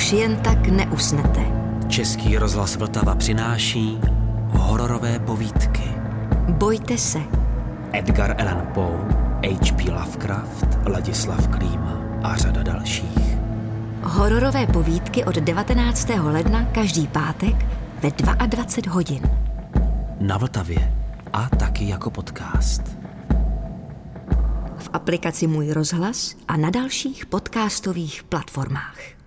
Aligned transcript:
už 0.00 0.12
jen 0.12 0.36
tak 0.36 0.68
neusnete. 0.68 1.40
Český 1.88 2.38
rozhlas 2.38 2.76
Vltava 2.76 3.14
přináší 3.14 3.98
hororové 4.48 5.18
povídky. 5.18 5.82
Bojte 6.48 6.98
se. 6.98 7.18
Edgar 7.92 8.36
Allan 8.40 8.66
Poe, 8.74 8.98
H.P. 9.60 9.90
Lovecraft, 9.92 10.78
Ladislav 10.86 11.48
Klíma 11.48 12.00
a 12.22 12.36
řada 12.36 12.62
dalších. 12.62 13.36
Hororové 14.02 14.66
povídky 14.66 15.24
od 15.24 15.34
19. 15.34 16.08
ledna 16.22 16.64
každý 16.64 17.06
pátek 17.06 17.66
ve 18.02 18.10
22 18.46 18.92
hodin. 18.92 19.22
Na 20.20 20.38
Vltavě 20.38 20.94
a 21.32 21.48
taky 21.48 21.88
jako 21.88 22.10
podcast. 22.10 22.82
V 24.78 24.90
aplikaci 24.92 25.46
Můj 25.46 25.72
rozhlas 25.72 26.34
a 26.48 26.56
na 26.56 26.70
dalších 26.70 27.26
podcastových 27.26 28.22
platformách. 28.22 29.19